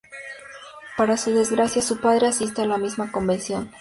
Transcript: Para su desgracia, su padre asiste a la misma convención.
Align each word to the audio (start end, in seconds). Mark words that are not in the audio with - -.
Para 0.97 1.15
su 1.15 1.29
desgracia, 1.29 1.79
su 1.83 1.99
padre 2.01 2.25
asiste 2.25 2.63
a 2.63 2.65
la 2.65 2.79
misma 2.79 3.11
convención. 3.11 3.69